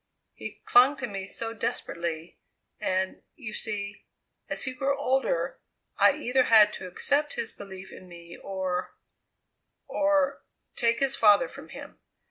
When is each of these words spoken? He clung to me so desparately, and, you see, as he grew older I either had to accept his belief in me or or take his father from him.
He 0.33 0.63
clung 0.65 0.95
to 0.97 1.05
me 1.05 1.27
so 1.27 1.53
desparately, 1.53 2.39
and, 2.79 3.21
you 3.35 3.53
see, 3.53 4.07
as 4.49 4.63
he 4.63 4.73
grew 4.73 4.97
older 4.97 5.59
I 5.99 6.13
either 6.15 6.45
had 6.45 6.73
to 6.73 6.87
accept 6.87 7.33
his 7.33 7.51
belief 7.51 7.91
in 7.91 8.07
me 8.07 8.35
or 8.35 8.95
or 9.85 10.41
take 10.75 11.01
his 11.01 11.15
father 11.15 11.47
from 11.47 11.69
him. 11.69 11.99